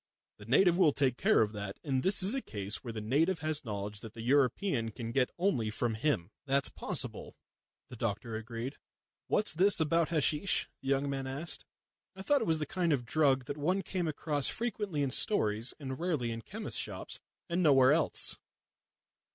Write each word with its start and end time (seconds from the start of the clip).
The 0.37 0.45
native 0.47 0.79
will 0.79 0.93
take 0.93 1.15
care 1.15 1.41
of 1.41 1.51
that, 1.51 1.77
and 1.83 2.01
this 2.01 2.23
is 2.23 2.33
a 2.33 2.41
case 2.41 2.77
where 2.83 2.91
the 2.91 3.01
native 3.01 3.41
has 3.41 3.63
knowledge 3.63 3.99
that 3.99 4.15
the 4.15 4.23
European 4.23 4.89
can 4.89 5.11
get 5.11 5.29
only 5.37 5.69
from 5.69 5.93
him." 5.93 6.31
"That's 6.47 6.69
possible," 6.71 7.35
the 7.87 7.95
doctor 7.95 8.35
agreed. 8.35 8.77
"What's 9.27 9.53
that 9.53 9.79
about 9.79 10.09
hasheesh?" 10.09 10.65
the 10.81 10.87
young 10.87 11.07
man 11.07 11.27
asked. 11.27 11.65
"I 12.15 12.23
thought 12.23 12.41
it 12.41 12.47
was 12.47 12.57
the 12.57 12.65
kind 12.65 12.91
of 12.91 13.05
drug 13.05 13.45
that 13.45 13.57
one 13.57 13.83
came 13.83 14.07
across 14.07 14.47
frequently 14.47 15.03
in 15.03 15.11
stories, 15.11 15.75
and 15.79 15.99
rarely 15.99 16.31
in 16.31 16.41
chemist's 16.41 16.79
shops, 16.81 17.19
and 17.47 17.61
nowhere 17.61 17.91
else." 17.91 18.39